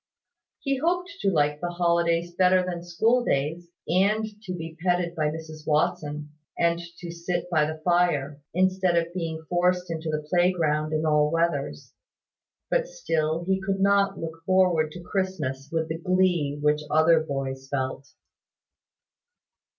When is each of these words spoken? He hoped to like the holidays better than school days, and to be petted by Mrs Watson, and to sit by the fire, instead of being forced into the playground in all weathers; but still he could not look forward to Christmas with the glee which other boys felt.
He 0.61 0.77
hoped 0.79 1.11
to 1.19 1.29
like 1.29 1.61
the 1.61 1.69
holidays 1.69 2.33
better 2.33 2.65
than 2.65 2.81
school 2.83 3.23
days, 3.23 3.69
and 3.87 4.25
to 4.41 4.51
be 4.55 4.75
petted 4.83 5.13
by 5.13 5.29
Mrs 5.29 5.67
Watson, 5.67 6.31
and 6.57 6.79
to 6.97 7.11
sit 7.11 7.47
by 7.51 7.65
the 7.67 7.77
fire, 7.81 8.41
instead 8.51 8.97
of 8.97 9.13
being 9.13 9.45
forced 9.47 9.91
into 9.91 10.09
the 10.09 10.27
playground 10.27 10.91
in 10.91 11.05
all 11.05 11.29
weathers; 11.31 11.93
but 12.71 12.87
still 12.87 13.43
he 13.45 13.61
could 13.61 13.79
not 13.79 14.17
look 14.17 14.43
forward 14.43 14.91
to 14.93 15.03
Christmas 15.03 15.69
with 15.71 15.87
the 15.87 15.99
glee 15.99 16.57
which 16.59 16.81
other 16.89 17.19
boys 17.19 17.67
felt. 17.69 18.07